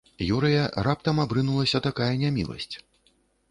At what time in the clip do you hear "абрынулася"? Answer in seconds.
1.25-1.83